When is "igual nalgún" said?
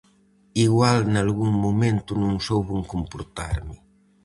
0.65-1.51